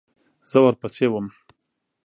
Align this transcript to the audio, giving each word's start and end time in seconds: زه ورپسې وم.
زه 0.49 0.57
ورپسې 0.65 1.05
وم. 1.09 1.27